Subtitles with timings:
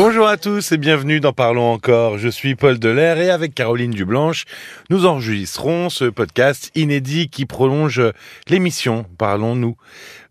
[0.00, 2.18] Bonjour à tous et bienvenue dans Parlons encore.
[2.18, 4.44] Je suis Paul Delair et avec Caroline Dublanche,
[4.90, 8.00] nous enregistrons ce podcast inédit qui prolonge
[8.46, 9.74] l'émission Parlons-nous.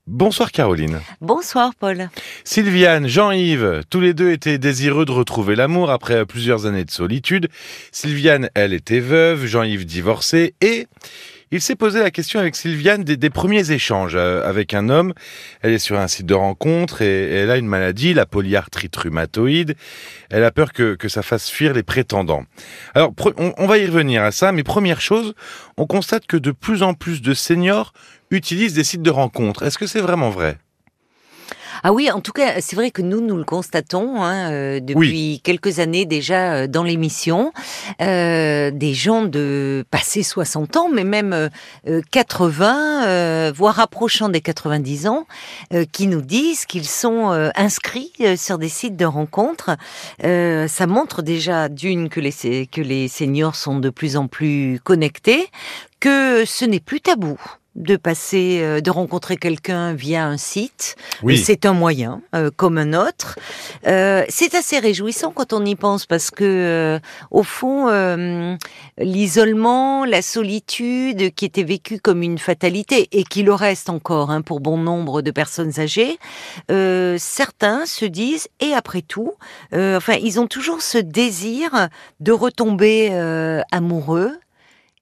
[0.08, 1.02] Bonsoir Caroline.
[1.20, 2.10] Bonsoir Paul.
[2.46, 7.50] Sylviane, Jean-Yves, tous les deux étaient désireux de retrouver l'amour après plusieurs années de solitude.
[7.92, 10.88] Sylviane, elle était veuve, Jean-Yves divorcé et
[11.52, 15.14] il s'est posé la question avec Sylviane des, premiers échanges euh, avec un homme.
[15.62, 19.76] Elle est sur un site de rencontre et, elle a une maladie, la polyarthrite rhumatoïde.
[20.30, 22.44] Elle a peur que, ça fasse fuir les prétendants.
[22.94, 25.34] Alors, on, on va y revenir à ça, mais première chose,
[25.78, 27.94] on constate que de plus en plus de seniors
[28.30, 29.64] utilisent des sites de rencontre.
[29.64, 30.58] Est-ce que c'est vraiment vrai?
[31.84, 35.42] Ah oui, en tout cas, c'est vrai que nous, nous le constatons hein, euh, depuis
[35.44, 37.52] quelques années déjà euh, dans l'émission.
[38.02, 41.50] Euh, des gens de passé 60 ans, mais même
[42.12, 45.28] 80, voire approchant des 90 ans,
[45.92, 49.78] qui nous disent qu'ils sont inscrits sur des sites de rencontres.
[50.22, 55.48] ça montre déjà d'une que les, que les seniors sont de plus en plus connectés,
[56.00, 57.40] que ce n'est plus tabou
[57.78, 60.96] de passer, euh, de rencontrer quelqu'un via un site.
[61.22, 61.38] Oui.
[61.38, 63.38] C'est un moyen, euh, comme un autre.
[63.86, 67.00] Euh, c'est assez réjouissant quand on y pense parce que,
[67.32, 67.88] au fond,
[68.98, 74.42] l'isolement, la solitude, qui était vécue comme une fatalité et qui le reste encore hein,
[74.42, 76.18] pour bon nombre de personnes âgées,
[76.70, 79.34] certains se disent et après tout,
[79.74, 81.90] enfin, ils ont toujours ce désir
[82.20, 83.12] de retomber
[83.72, 84.34] amoureux.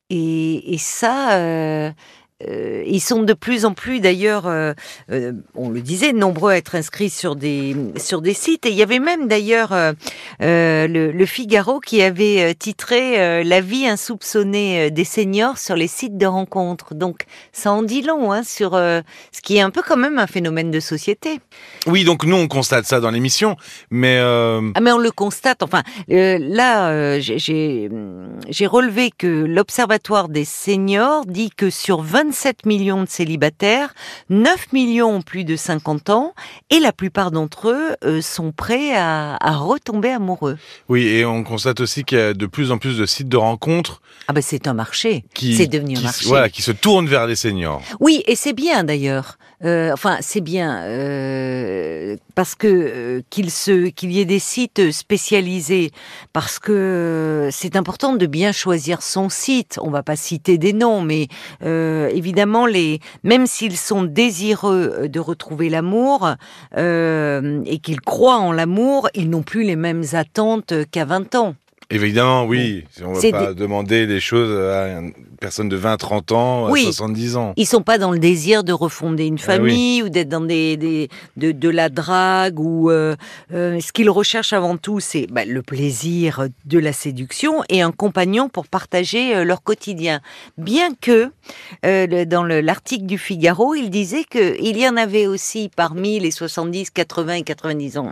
[0.09, 1.93] Et, et ça,
[2.43, 4.73] euh, ils sont de plus en plus, d'ailleurs, euh,
[5.09, 8.65] euh, on le disait, nombreux à être inscrits sur des sur des sites.
[8.65, 9.73] Et il y avait même d'ailleurs
[10.41, 16.93] le, Figaro qui avait titré "La vie insoupçonnée des seniors sur les sites de rencontres".
[16.93, 20.27] Donc ça en dit long hein, sur ce qui est un peu quand même un
[20.27, 21.39] phénomène de société.
[21.87, 23.55] Oui, donc nous on constate ça dans l'émission,
[23.89, 25.63] mais ah mais on le constate.
[25.63, 27.89] Enfin là, j'ai
[28.49, 33.93] j'ai relevé que l'Observatoire des seniors dit que sur 20 27 millions de célibataires,
[34.29, 36.33] 9 millions ont plus de 50 ans,
[36.71, 40.57] et la plupart d'entre eux euh, sont prêts à, retomber amoureux.
[40.89, 43.37] Oui, et on constate aussi qu'il y a de plus en plus de sites de
[43.37, 44.01] rencontres.
[44.27, 46.25] Ah ben c'est un marché, c'est devenu un marché.
[46.27, 47.81] Voilà, qui se tournent vers les seniors.
[47.99, 49.37] Oui, et c'est bien d'ailleurs.
[49.65, 55.91] Euh, enfin, c'est bien euh, parce que qu'il se qu'il y ait des sites spécialisés,
[56.33, 59.79] parce que c'est important de bien choisir son site.
[59.81, 61.27] On va pas citer des noms, mais
[61.61, 66.35] évidemment, les, même s'ils sont désireux euh, de retrouver l'amour
[66.77, 71.55] euh, et qu'ils croient en l'amour, ils n'ont plus les mêmes attentes qu'à 20 ans.
[71.89, 72.83] Évidemment, oui.
[73.03, 76.75] On ne va pas demander des choses à une personne de 20, 30 ans, à
[76.75, 77.53] 70 ans.
[77.57, 80.77] Ils sont pas dans le désir de refonder une ah famille ou d'être dans des,
[80.77, 83.15] des de, de, la drague ou euh,
[83.53, 87.91] euh, ce qu'ils recherchent avant tout, c'est bah, le plaisir de la séduction et un
[87.91, 90.21] compagnon pour partager euh, leur quotidien.
[90.57, 91.29] Bien que
[91.83, 96.89] dans l'article du Figaro, il disait que il y en avait aussi parmi les 70,
[96.89, 98.11] 80 et 90 ans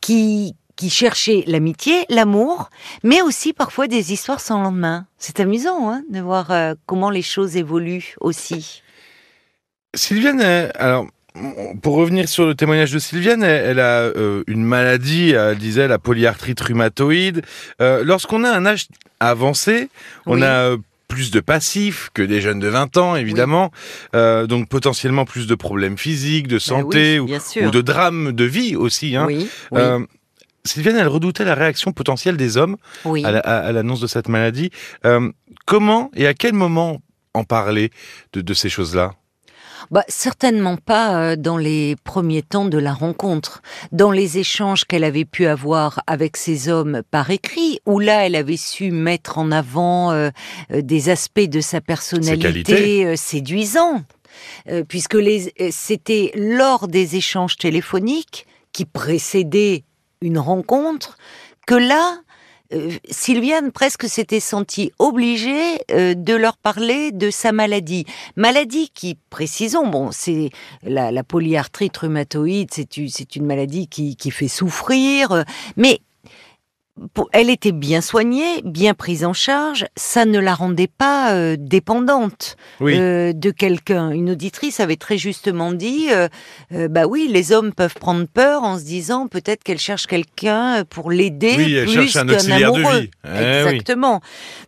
[0.00, 2.68] qui qui cherchaient l'amitié, l'amour,
[3.04, 5.06] mais aussi parfois des histoires sans lendemain.
[5.16, 8.82] C'est amusant hein, de voir euh, comment les choses évoluent aussi.
[9.94, 11.06] Sylviane, euh, alors
[11.82, 16.00] pour revenir sur le témoignage de Sylviane, elle, a euh, une maladie, elle disait la
[16.00, 17.42] polyarthrite rhumatoïde.
[17.78, 18.88] Lorsqu'on a un âge
[19.20, 19.88] avancé,
[20.26, 20.76] on a
[21.06, 23.70] plus de passifs que des jeunes de 20 ans, évidemment.
[24.12, 29.14] donc potentiellement plus de problèmes physiques, de ben santé ou, de drames de vie aussi.
[29.14, 29.26] Hein.
[29.28, 29.48] Oui,
[30.64, 34.70] Sylviane, elle redoutait la réaction potentielle des hommes à l'annonce de cette maladie.
[35.04, 35.30] Euh,
[35.66, 37.00] comment et à quel moment
[37.34, 37.90] en parler
[38.32, 39.14] de, ces choses-là?
[39.90, 45.02] Bah, certainement pas euh, dans les premiers temps de la rencontre, dans les échanges qu'elle
[45.02, 49.50] avait pu avoir avec ces hommes par écrit, où là elle avait su mettre en
[49.50, 50.30] avant euh,
[50.70, 54.04] des aspects de sa personnalité séduisants,
[54.86, 55.18] puisque
[55.70, 59.84] c'était lors des échanges téléphoniques qui précédaient
[60.22, 61.18] une rencontre
[61.66, 62.18] que là,
[62.72, 68.06] euh, Sylviane presque s'était sentie obligée euh, de leur parler de sa maladie.
[68.36, 70.50] Maladie qui, précisons, bon, c'est
[70.82, 75.42] la, polyarthrite rhumatoïde, c'est une maladie qui, fait souffrir, euh,
[75.76, 76.00] mais
[77.32, 82.56] elle était bien soignée, bien prise en charge, ça ne la rendait pas euh, dépendante
[82.82, 84.10] euh, de quelqu'un.
[84.10, 86.28] Une auditrice avait très justement dit, euh,
[86.88, 91.10] bah oui, les hommes peuvent prendre peur en se disant peut-être qu'elle cherche quelqu'un pour
[91.10, 92.82] l'aider oui, plus qu'un amoureux.
[92.82, 93.10] De vie.
[93.24, 94.20] Eh Exactement.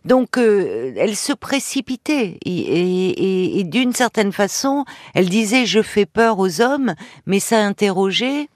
[0.03, 6.61] Donc elle se précipitait et, et d'une certaine façon, elle disait je fais peur aux
[6.61, 6.95] hommes,
[7.27, 8.49] mais ça interrogeait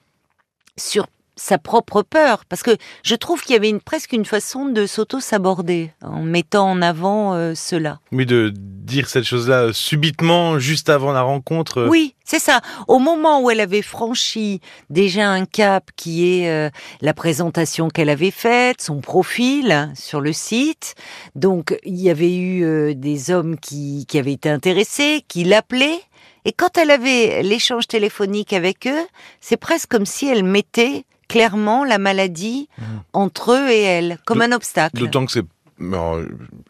[0.75, 1.05] sur
[1.39, 4.85] sa propre peur, parce que je trouve qu'il y avait une, presque une façon de
[4.85, 7.99] s'auto-saborder en mettant en avant euh, cela.
[8.11, 11.79] Oui, de dire cette chose-là euh, subitement, juste avant la rencontre.
[11.79, 12.61] euh, Oui, c'est ça.
[12.87, 14.59] Au moment où elle avait franchi
[14.89, 16.69] déjà un cap qui est euh,
[17.01, 20.95] la présentation qu'elle avait faite, son profil hein, sur le site.
[21.35, 26.01] Donc, il y avait eu euh, des hommes qui, qui avaient été intéressés, qui l'appelaient.
[26.45, 29.05] Et quand elle avait l'échange téléphonique avec eux,
[29.41, 32.67] c'est presque comme si elle mettait clairement la maladie
[33.13, 34.99] entre eux et elle, comme un obstacle.
[34.99, 35.45] D'autant que c'est.
[35.81, 36.19] Alors,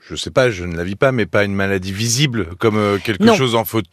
[0.07, 2.97] je sais pas, je ne la vis pas, mais pas une maladie visible, comme euh,
[3.03, 3.35] quelque Non.
[3.35, 3.85] chose en faute,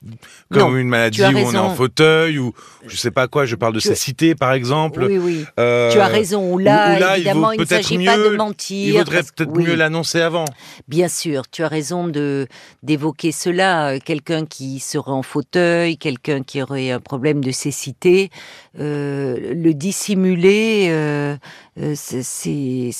[0.52, 2.52] comme Non, une maladie où on est en fauteuil ou
[2.86, 3.46] je sais pas quoi.
[3.46, 5.04] Je parle de Tu- cécité, par exemple.
[5.08, 5.44] Oui, oui.
[5.58, 6.52] Euh, tu as raison.
[6.52, 8.94] Où là, évidemment, il ne s'agit pas de mentir.
[8.94, 9.64] Il vaudrait parce peut-être oui.
[9.64, 10.44] mieux l'annoncer avant.
[10.88, 12.46] Bien sûr, tu as raison de
[12.82, 13.88] d'évoquer cela.
[13.94, 18.30] Euh, Quelqu'un qui serait en fauteuil, quelqu'un qui aurait un problème de cécité,
[18.78, 21.36] euh, le dissimuler, euh,
[21.78, 22.90] euh, c'est,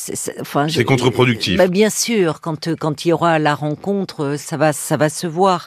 [0.40, 1.56] enfin, contre-productif.
[1.56, 5.08] Bah, bien sûr, quand quand il y aura la rencontre, euh, ça va ça va
[5.08, 5.66] se voir.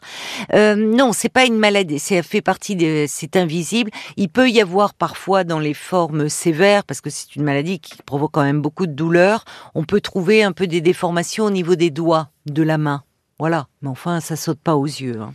[0.53, 3.89] Euh, non, c'est pas une maladie, c'est fait partie de, c'est invisible.
[4.15, 7.95] Il peut y avoir parfois dans les formes sévères, parce que c'est une maladie qui
[8.05, 11.75] provoque quand même beaucoup de douleur, on peut trouver un peu des déformations au niveau
[11.75, 13.03] des doigts de la main.
[13.39, 15.19] Voilà, mais enfin, ça saute pas aux yeux.
[15.21, 15.31] hein.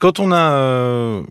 [0.00, 1.22] Quand on a euh,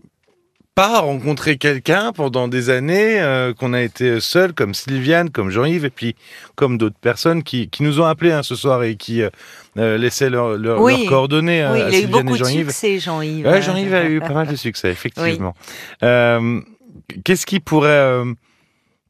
[0.76, 5.86] pas rencontré quelqu'un pendant des années, euh, qu'on a été seul, comme Sylviane, comme Jean-Yves,
[5.86, 6.14] et puis
[6.54, 9.30] comme d'autres personnes qui, qui nous ont appelés hein, ce soir et qui euh,
[9.78, 10.98] euh, laissaient leur- leur- Oui.
[11.00, 12.68] leurs coordonnées euh, oui, à il a eu beaucoup et de Jean-Yves.
[12.68, 13.46] succès, Jean-Yves.
[13.46, 15.54] Ouais, Jean-Yves a eu pas mal de succès, effectivement.
[16.02, 16.60] Euh,
[17.24, 18.22] Qu'est-ce qui pourrait,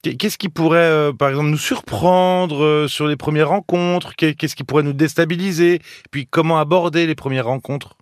[0.02, 4.14] qu'est-ce qui pourrait, euh, par exemple, nous surprendre euh, sur les premières rencontres?
[4.16, 5.80] Qu'est- Qu'est-ce qui pourrait nous déstabiliser?
[6.12, 7.96] Puis comment aborder les premières rencontres?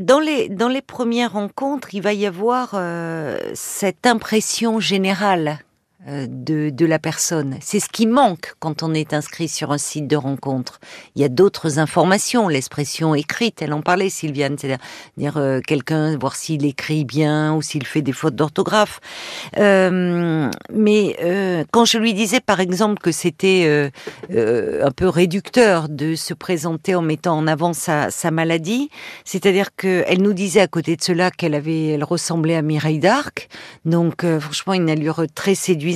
[0.00, 5.60] Dans les, dans les premières rencontres, il va y avoir euh, cette impression générale
[6.06, 7.56] de, de la personne.
[7.62, 10.80] C'est ce qui manque quand on est inscrit sur un site de rencontre.
[11.14, 14.84] Il y a d'autres informations, l'expression écrite, elle en parlait Sylviane, c'est-à-dire
[15.16, 19.00] dire, euh, quelqu'un, voir s'il écrit bien ou s'il fait des fautes d'orthographe.
[19.56, 23.88] Euh, mais euh, quand je lui disais par exemple que c'était euh,
[24.30, 28.90] euh, un peu réducteur de se présenter en mettant en avant sa, sa maladie,
[29.24, 33.48] c'est-à-dire qu'elle nous disait à côté de cela qu'elle avait, elle ressemblait à Mireille d'Arc,
[33.86, 35.93] donc euh, franchement une allure très séduisante.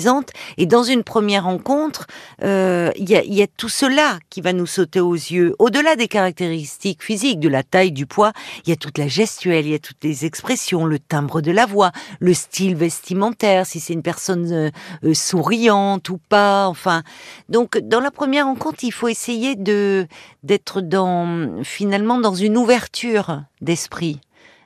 [0.56, 2.06] Et dans une première rencontre,
[2.44, 5.54] euh, il y, a, tout cela qui va nous sauter aux yeux.
[5.58, 8.32] Au-delà des caractéristiques physiques, de la taille, du poids,
[8.64, 11.50] il y a toute la gestuelle, il y a toutes les expressions, le timbre de
[11.50, 14.70] la voix, le style vestimentaire, si c'est une personne euh,
[15.04, 16.68] euh, souriante ou pas.
[16.68, 17.02] Enfin,
[17.48, 20.06] donc dans la première rencontre, il faut essayer de
[20.42, 24.20] d'être dans finalement dans une ouverture d'esprit,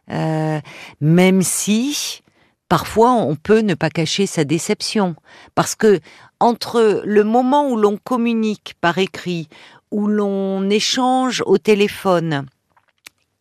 [0.09, 2.23] même si
[2.73, 5.15] parfois on peut ne pas cacher sa déception,
[5.55, 6.01] parce que
[6.41, 9.51] entre le moment où l'on communique par écrit,
[9.91, 12.47] où l'on échange au téléphone,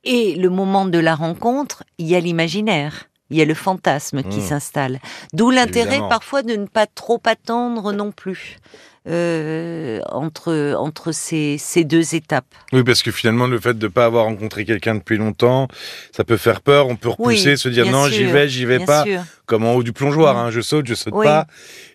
[0.04, 3.06] et le moment de la rencontre, il y a l'imaginaire.
[3.30, 4.48] Il y a le fantasme qui Mmh.
[4.50, 5.00] s'installe.
[5.32, 8.58] D'où l'intérêt parfois de ne pas trop attendre non plus
[9.08, 12.46] euh, entre, entre ces, ces deux étapes.
[12.72, 15.68] Oui, parce que finalement, le fait de ne pas avoir rencontré quelqu'un depuis longtemps,
[16.16, 16.88] ça peut faire peur.
[16.88, 19.04] On peut repousser, Oui, se dire non, j'y vais, j'y vais pas.
[19.04, 19.22] sûr.
[19.46, 20.38] Comme en haut du plongeoir, Mm.
[20.38, 21.26] hein, je saute, je saute Oui.
[21.26, 21.48] pas.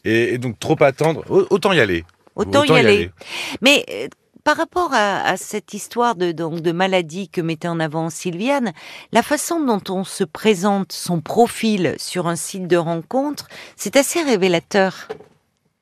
[0.04, 2.04] Et, et donc, trop attendre, au- autant y aller.
[2.34, 3.10] Autant, y aller.
[3.62, 4.08] Mais euh,
[4.44, 8.72] par rapport à, à cette histoire de, donc, de maladie que mettait en avant Sylviane,
[9.12, 14.22] la façon dont on se présente son profil sur un site de rencontre, c'est assez
[14.22, 15.08] révélateur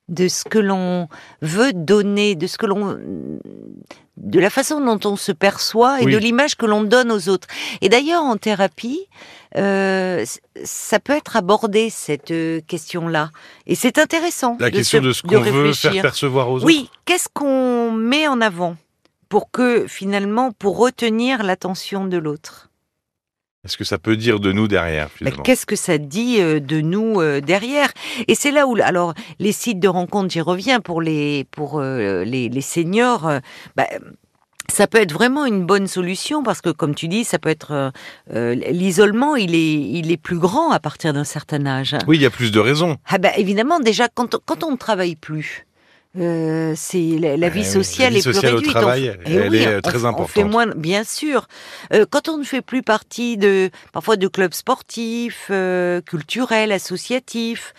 [0.09, 1.09] de ce que l'on
[1.43, 2.99] veut donner, de ce que l'on
[4.17, 6.13] de la façon dont on se perçoit et Oui.
[6.13, 7.49] de l'image que l'on donne aux autres.
[7.81, 9.01] Et d'ailleurs, en thérapie,
[9.57, 10.25] euh,
[10.65, 13.31] ça peut être abordé cette euh, question-là,
[13.67, 14.57] et c'est intéressant.
[14.61, 16.67] La question se- de ce qu'on veut faire percevoir aux autres.
[16.67, 18.77] Oui, qu'est-ce qu'on met en avant
[19.29, 22.71] pour que finalement, pour retenir l'attention de l'autre?
[23.65, 26.81] Est-ce que ça peut dire de nous derrière, finalement Qu'est-ce que ça dit euh, de
[26.81, 27.91] nous euh, derrière?
[28.29, 32.25] Et c'est là où, alors, les sites de rencontres, j'y reviens pour les pour euh,
[32.25, 33.31] les, les seniors.
[33.77, 33.87] bah,
[34.73, 37.93] ça peut être vraiment une bonne solution parce que, comme tu dis, ça peut être
[38.33, 39.37] euh, l'isolement.
[39.37, 41.97] Il est il est plus grand à partir d'un certain âge.
[42.07, 42.97] Oui, il y a plus de raisons.
[43.07, 45.67] Ah bah évidemment, déjà quand on, quand on ne travaille plus,
[46.17, 48.75] euh, c'est la, la Eh vie oui, sociale la vie est plus sociale au réduite.
[48.75, 50.29] travail, On- eh elle oui, est on- très on importante.
[50.31, 51.49] fait moins, bien sûr.
[51.93, 57.75] Euh, quand on ne fait plus partie de parfois de clubs sportifs, euh, culturels, associatifs.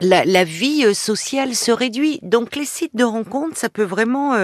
[0.00, 2.18] La, la vie sociale se réduit.
[2.22, 4.34] Donc les sites de rencontres, ça peut vraiment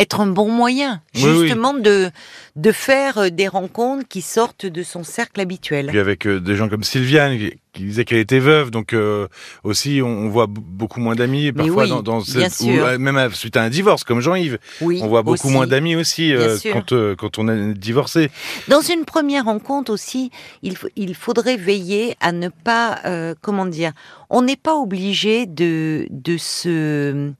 [0.00, 2.10] être un bon moyen, justement de
[2.56, 5.86] de faire euh, des rencontres qui sortent de son cercle habituel.
[5.86, 7.38] Puis avec euh, des gens comme Sylviane
[7.72, 9.28] qui disait qu'elle était veuve, donc euh,
[9.62, 13.70] aussi on, voit beaucoup moins d'amis parfois dans, dans cette, ou, même suite à un
[13.70, 16.34] divorce comme Jean-Yves, on voit beaucoup moins d'amis aussi
[16.72, 18.30] quand quand on est divorcé.
[18.68, 20.30] Dans une première rencontre aussi,
[20.62, 23.00] il, il faudrait veiller à ne pas
[23.40, 23.92] comment dire,
[24.30, 27.32] on n'est pas obligé de de se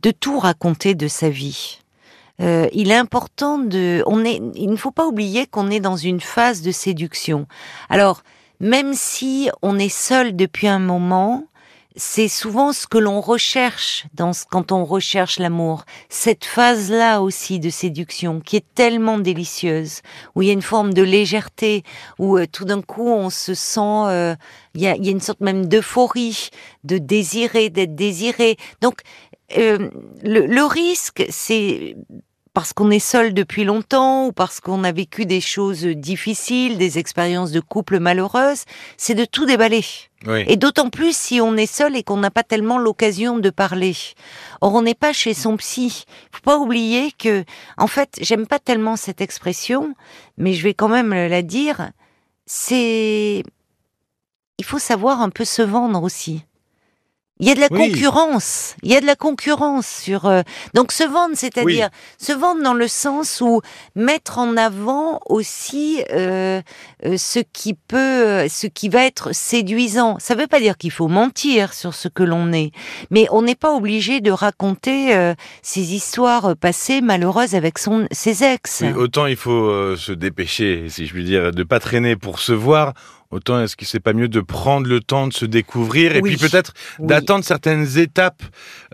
[0.00, 1.78] de tout raconter de sa vie.
[2.40, 5.96] Euh, il est important de, on est, il ne faut pas oublier qu'on est dans
[5.96, 7.46] une phase de séduction.
[7.88, 8.22] Alors,
[8.60, 11.44] même si on est seul depuis un moment,
[11.96, 15.84] c'est souvent ce que l'on recherche dans quand on recherche l'amour.
[16.08, 20.00] Cette phase-là aussi de séduction qui est tellement délicieuse,
[20.34, 21.84] où il y a une forme de légèreté,
[22.18, 24.34] où euh, tout d'un coup on se sent, euh,
[24.74, 26.48] il, y a, il y a une sorte même d'euphorie,
[26.82, 28.56] de désirer, d'être désiré.
[28.80, 29.02] Donc
[29.56, 29.90] euh,
[30.22, 31.96] le, risque, c'est
[32.54, 36.98] parce qu'on est seul depuis longtemps ou parce qu'on a vécu des choses difficiles, des
[36.98, 38.64] expériences de couple malheureuses,
[38.96, 39.84] c'est de tout déballer.
[40.46, 43.94] Et d'autant plus si on est seul et qu'on n'a pas tellement l'occasion de parler.
[44.62, 46.04] Or, on n'est pas chez son psy.
[46.32, 47.44] Faut pas oublier que,
[47.76, 49.94] en fait, j'aime pas tellement cette expression,
[50.38, 51.90] mais je vais quand même la dire.
[52.46, 53.42] C'est,
[54.58, 56.44] il faut savoir un peu se vendre aussi.
[57.40, 58.76] Il y a de la concurrence.
[58.84, 60.26] Il y a de la concurrence sur.
[60.26, 63.60] Euh, donc se vendre, c'est-à-dire se vendre dans le sens où
[63.96, 66.62] mettre en avant aussi euh,
[67.04, 70.16] euh, ce qui peut, ce qui va être séduisant.
[70.20, 72.70] Ça ne veut pas dire qu'il faut mentir sur ce que l'on est,
[73.10, 78.44] mais on n'est pas obligé de raconter euh, ces histoires passées malheureuses avec son ses
[78.44, 78.84] ex.
[78.96, 82.94] autant il faut se dépêcher, si je puis dire, de pas traîner pour se voir
[83.34, 86.36] Autant est-ce que c'est pas mieux de prendre le temps de se découvrir et puis
[86.36, 88.44] peut-être d'attendre certaines étapes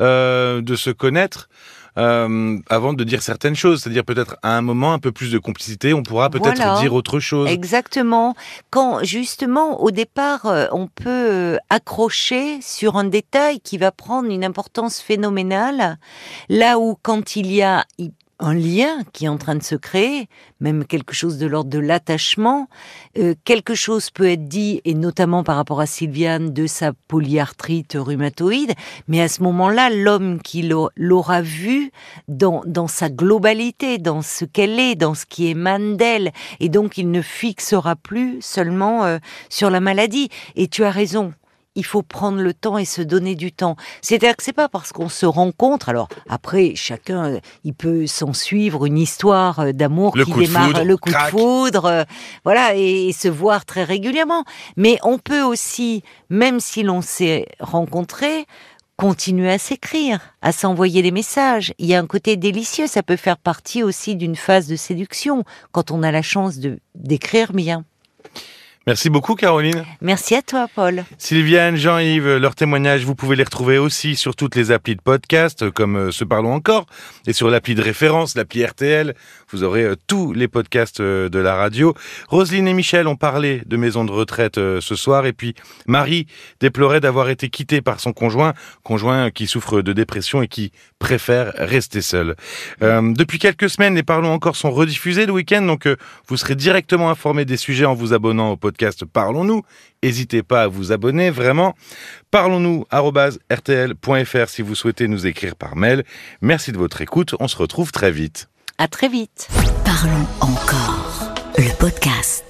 [0.00, 1.50] euh, de se connaître
[1.99, 3.82] euh, avant de dire certaines choses.
[3.82, 7.20] C'est-à-dire peut-être à un moment un peu plus de complicité, on pourra peut-être dire autre
[7.20, 7.50] chose.
[7.50, 8.35] Exactement.
[8.70, 14.44] Quand justement au départ euh, on peut accrocher sur un détail qui va prendre une
[14.44, 15.99] importance phénoménale,
[16.49, 17.85] là où quand il y a
[18.40, 20.28] un lien qui est en train de se créer,
[20.61, 22.68] même quelque chose de l'ordre de l'attachement.
[23.18, 27.97] Euh, quelque chose peut être dit, et notamment par rapport à Sylviane, de sa polyarthrite
[27.99, 28.73] rhumatoïde,
[29.09, 31.92] mais à ce moment-là, l'homme qui l'aura vu
[32.28, 36.99] dans, dans sa globalité, dans ce qu'elle est, dans ce qui émane d'elle, et donc
[36.99, 39.18] il ne fixera plus seulement euh,
[39.49, 40.28] sur la maladie.
[40.56, 41.32] Et tu as raison,
[41.74, 43.76] il faut prendre le temps et se donner du temps.
[44.02, 48.86] C'est-à-dire que c'est pas parce qu'on se rencontre, alors après chacun, il peut s'en suivre
[48.86, 52.04] une histoire euh, d'amour qui démarre le coup de foudre, euh,
[52.44, 54.44] voilà, et, se voir très régulièrement.
[54.76, 58.46] Mais on peut aussi, même si l'on s'est rencontré,
[58.96, 61.72] continuer à s'écrire, à s'envoyer des messages.
[61.78, 65.44] Il y a un côté délicieux, ça peut faire partie aussi d'une phase de séduction
[65.72, 67.84] quand on a la chance de d'écrire bien.
[68.87, 69.84] Merci beaucoup Caroline.
[70.00, 71.04] Merci à toi Paul.
[71.18, 75.70] Sylviane, Jean-Yves, leurs témoignages, vous pouvez les retrouver aussi sur toutes les applis de podcast
[75.70, 76.87] comme euh, Se Parlons Encore
[77.26, 79.14] et sur l'appli de référence, l'appli RTL.
[79.50, 81.92] Vous aurez euh, tous les podcasts euh, de la radio.
[82.28, 85.54] Roselyne et Michel ont parlé de maison de retraite ce soir et puis
[85.87, 86.26] Marie
[86.60, 91.52] déplorait d'avoir été quittée par son conjoint, conjoint qui souffre de dépression et qui préfère
[91.56, 92.34] rester seul.
[92.80, 95.88] depuis quelques semaines, les Parlons Encore sont rediffusés le week-end donc
[96.28, 99.62] vous serez directement informé des sujets en vous abonnant au podcast podcast Parlons-nous.
[100.02, 101.74] N'hésitez pas à vous abonner, vraiment.
[102.30, 106.04] Parlons-nous, rtl.fr si vous souhaitez nous écrire par mail.
[106.40, 107.34] Merci de votre écoute.
[107.40, 108.48] On se retrouve très vite.
[108.78, 109.48] À très vite.
[109.84, 111.34] Parlons encore.
[111.58, 112.50] Le podcast.